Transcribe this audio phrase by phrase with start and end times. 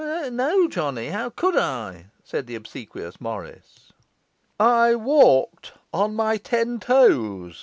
[0.31, 3.93] 'No, Johnny; how could I?' said the obsequious Morris.
[4.59, 7.59] 'I walked on my ten toes!